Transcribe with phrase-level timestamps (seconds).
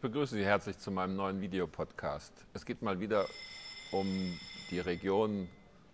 [0.00, 2.32] begrüße Sie herzlich zu meinem neuen Videopodcast.
[2.54, 3.26] Es geht mal wieder
[3.90, 4.06] um
[4.70, 5.48] die Region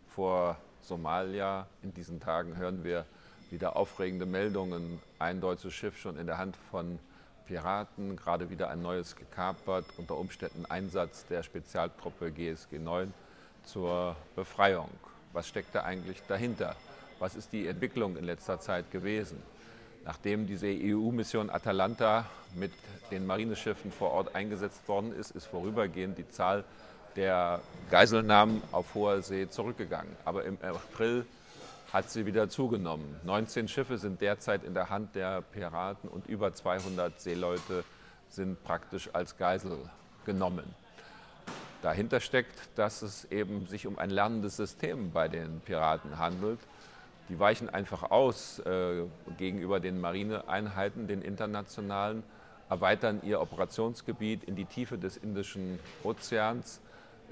[0.09, 1.67] vor Somalia.
[1.83, 3.07] In diesen Tagen hören wir
[3.51, 5.01] wieder aufregende Meldungen.
[5.19, 6.99] Ein deutsches Schiff schon in der Hand von
[7.47, 13.15] Piraten, gerade wieder ein neues gekapert, unter Umständen Einsatz der Spezialtruppe GSG 9
[13.65, 14.91] zur Befreiung.
[15.33, 16.77] Was steckt da eigentlich dahinter?
[17.21, 19.43] Was ist die Entwicklung in letzter Zeit gewesen?
[20.05, 22.73] Nachdem diese EU-Mission Atalanta mit
[23.11, 26.65] den Marineschiffen vor Ort eingesetzt worden ist, ist vorübergehend die Zahl
[27.17, 30.15] der Geiselnahmen auf hoher See zurückgegangen.
[30.25, 31.25] Aber im April
[31.93, 33.17] hat sie wieder zugenommen.
[33.25, 37.85] 19 Schiffe sind derzeit in der Hand der Piraten und über 200 Seeleute
[38.29, 39.79] sind praktisch als Geisel
[40.27, 40.65] genommen.
[41.83, 46.59] Dahinter steckt, dass es eben sich um ein lernendes System bei den Piraten handelt
[47.29, 49.05] die weichen einfach aus äh,
[49.39, 52.23] gegenüber den Marineeinheiten, den internationalen,
[52.69, 56.81] erweitern ihr Operationsgebiet in die Tiefe des Indischen Ozeans,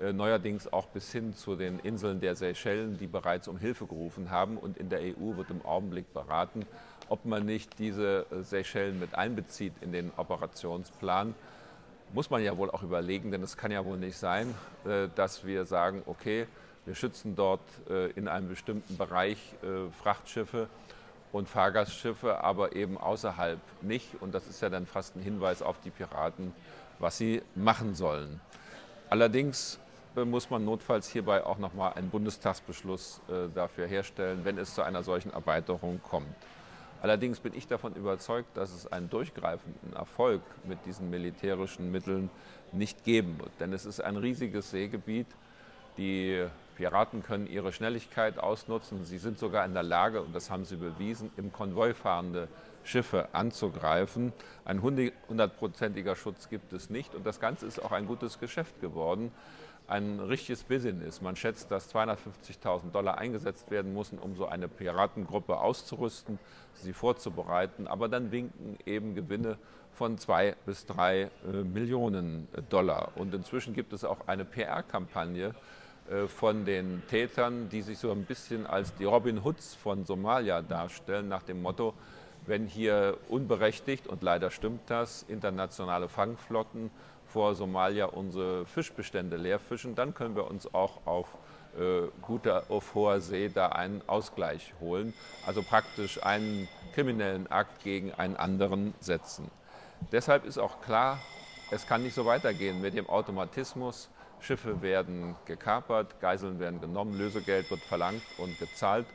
[0.01, 4.31] äh, neuerdings auch bis hin zu den Inseln der Seychellen, die bereits um Hilfe gerufen
[4.31, 4.57] haben.
[4.57, 6.65] Und in der EU wird im Augenblick beraten,
[7.09, 11.35] ob man nicht diese äh, Seychellen mit einbezieht in den Operationsplan.
[12.15, 14.55] Muss man ja wohl auch überlegen, denn es kann ja wohl nicht sein,
[14.85, 16.47] äh, dass wir sagen, okay,
[16.84, 20.69] wir schützen dort äh, in einem bestimmten Bereich äh, Frachtschiffe
[21.33, 24.20] und Fahrgastschiffe, aber eben außerhalb nicht.
[24.20, 26.52] Und das ist ja dann fast ein Hinweis auf die Piraten,
[26.98, 28.41] was sie machen sollen.
[29.11, 29.78] Allerdings
[30.16, 33.20] äh, muss man notfalls hierbei auch nochmal einen Bundestagsbeschluss
[33.55, 36.34] dafür herstellen, wenn es zu einer solchen Erweiterung kommt.
[37.02, 42.30] Allerdings bin ich davon überzeugt, dass es einen durchgreifenden Erfolg mit diesen militärischen Mitteln
[42.70, 43.50] nicht geben wird.
[43.58, 45.27] Denn es ist ein riesiges Seegebiet.
[45.98, 49.05] Die Piraten können ihre Schnelligkeit ausnutzen.
[49.05, 52.48] Sie sind sogar in der Lage, und das haben sie bewiesen, im Konvoi fahrende
[52.85, 54.33] Schiffe anzugreifen.
[54.64, 57.14] Ein hundertprozentiger Schutz gibt es nicht.
[57.14, 59.33] Und das Ganze ist auch ein gutes Geschäft geworden.
[59.86, 61.20] Ein richtiges Business.
[61.20, 66.39] Man schätzt, dass 250.000 Dollar eingesetzt werden müssen, um so eine Piratengruppe auszurüsten,
[66.75, 67.86] sie vorzubereiten.
[67.86, 69.58] Aber dann winken eben Gewinne
[69.92, 73.13] von zwei bis drei äh, Millionen Dollar.
[73.17, 75.55] Und inzwischen gibt es auch eine PR-Kampagne,
[76.27, 81.29] von den Tätern, die sich so ein bisschen als die Robin Hoods von Somalia darstellen,
[81.29, 81.95] nach dem Motto,
[82.46, 86.90] wenn hier unberechtigt, und leider stimmt das, internationale Fangflotten
[87.27, 91.29] vor Somalia unsere Fischbestände leerfischen, dann können wir uns auch auf
[91.79, 95.14] äh, guter, auf hoher See da einen Ausgleich holen.
[95.46, 99.51] Also praktisch einen kriminellen Akt gegen einen anderen setzen.
[100.11, 101.19] Deshalb ist auch klar,
[101.70, 104.11] es kann nicht so weitergehen mit dem Automatismus,
[104.42, 109.07] Schiffe werden gekapert, Geiseln werden genommen, Lösegeld wird verlangt und gezahlt.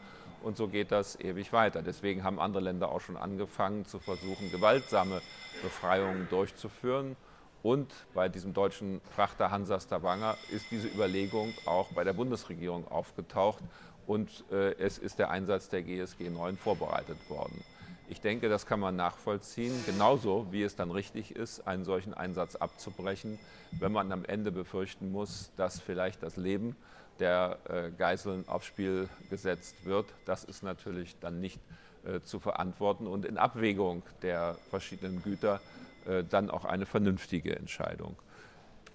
[0.42, 1.82] Und so geht das ewig weiter.
[1.82, 5.22] Deswegen haben andere Länder auch schon angefangen zu versuchen, gewaltsame
[5.62, 7.16] Befreiungen durchzuführen.
[7.64, 13.64] Und bei diesem deutschen Frachter Hansa Stavanger ist diese Überlegung auch bei der Bundesregierung aufgetaucht.
[14.06, 17.64] Und äh, es ist der Einsatz der GSG 9 vorbereitet worden.
[18.09, 22.56] Ich denke, das kann man nachvollziehen, genauso wie es dann richtig ist, einen solchen Einsatz
[22.56, 23.38] abzubrechen,
[23.72, 26.78] wenn man am Ende befürchten muss, dass vielleicht das Leben
[27.19, 30.06] der äh, Geiseln aufs Spiel gesetzt wird.
[30.23, 31.59] Das ist natürlich dann nicht
[32.06, 35.59] äh, zu verantworten und in Abwägung der verschiedenen Güter
[36.06, 38.16] äh, dann auch eine vernünftige Entscheidung.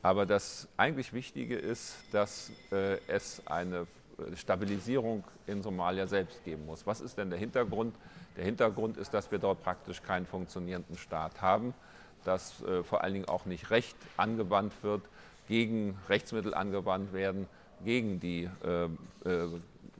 [0.00, 2.50] Aber das eigentlich Wichtige ist, dass
[3.06, 3.86] es eine
[4.36, 6.86] Stabilisierung in Somalia selbst geben muss.
[6.86, 7.94] Was ist denn der Hintergrund?
[8.36, 11.74] Der Hintergrund ist, dass wir dort praktisch keinen funktionierenden Staat haben,
[12.24, 15.02] dass äh, vor allen Dingen auch nicht Recht angewandt wird,
[15.48, 17.46] gegen Rechtsmittel angewandt werden,
[17.84, 18.84] gegen die äh,
[19.28, 19.48] äh,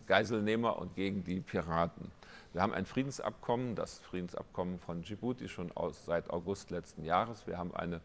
[0.07, 2.11] Geiselnehmer und gegen die Piraten.
[2.53, 7.47] Wir haben ein Friedensabkommen, das Friedensabkommen von Djibouti schon aus, seit August letzten Jahres.
[7.47, 8.01] Wir haben eine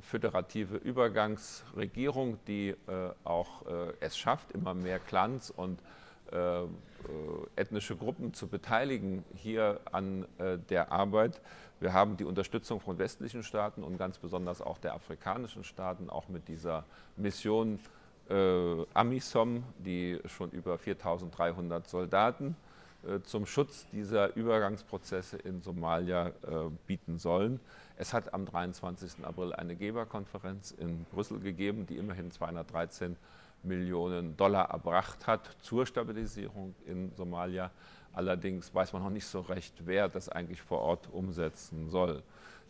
[0.00, 2.76] föderative Übergangsregierung, die äh,
[3.24, 5.80] auch äh, es schafft, immer mehr Clans und
[6.30, 6.62] äh,
[7.56, 10.24] ethnische Gruppen zu beteiligen hier an
[10.70, 11.40] der Arbeit.
[11.80, 16.28] Wir haben die Unterstützung von westlichen Staaten und ganz besonders auch der afrikanischen Staaten, auch
[16.28, 16.84] mit dieser
[17.16, 17.80] Mission
[18.94, 22.54] AMISOM, die schon über 4300 Soldaten
[23.24, 26.32] zum Schutz dieser Übergangsprozesse in Somalia äh,
[26.86, 27.60] bieten sollen.
[27.96, 29.24] Es hat am 23.
[29.24, 33.16] April eine Geberkonferenz in Brüssel gegeben, die immerhin 213
[33.64, 37.70] Millionen Dollar erbracht hat zur Stabilisierung in Somalia.
[38.12, 42.22] Allerdings weiß man noch nicht so recht, wer das eigentlich vor Ort umsetzen soll.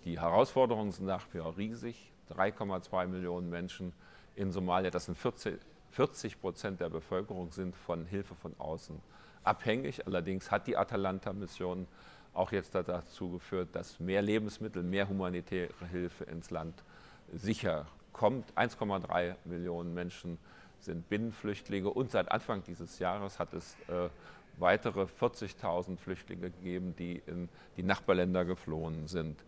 [0.05, 2.13] Die Herausforderungen sind nach wie vor riesig.
[2.31, 3.93] 3,2 Millionen Menschen
[4.35, 8.99] in Somalia, das sind 40, Prozent der Bevölkerung, sind von Hilfe von außen
[9.45, 10.07] abhängig.
[10.07, 11.87] Allerdings hat die Atalanta-Mission
[12.35, 16.83] auch jetzt dazu geführt, dass mehr Lebensmittel, mehr humanitäre Hilfe ins Land
[17.33, 18.53] sicher kommt.
[18.57, 20.39] 1,3 Millionen Menschen
[20.81, 24.09] sind Binnenflüchtlinge und seit Anfang dieses Jahres hat es äh,
[24.59, 29.43] weitere 40.000 Flüchtlinge gegeben, die in die Nachbarländer geflohen sind.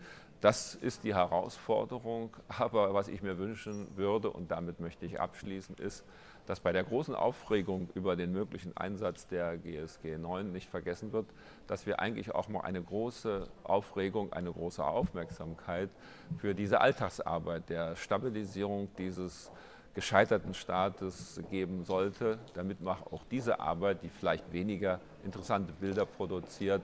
[0.44, 2.36] Das ist die Herausforderung.
[2.48, 6.04] Aber was ich mir wünschen würde, und damit möchte ich abschließen, ist,
[6.44, 11.24] dass bei der großen Aufregung über den möglichen Einsatz der GSG 9 nicht vergessen wird,
[11.66, 15.88] dass wir eigentlich auch mal eine große Aufregung, eine große Aufmerksamkeit
[16.36, 19.50] für diese Alltagsarbeit der Stabilisierung dieses
[19.94, 26.82] gescheiterten Staates geben sollte, damit auch diese Arbeit, die vielleicht weniger interessante Bilder produziert,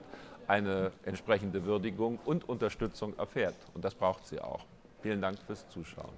[0.51, 3.55] eine entsprechende Würdigung und Unterstützung erfährt.
[3.73, 4.65] Und das braucht sie auch.
[5.01, 6.11] Vielen Dank fürs Zuschauen.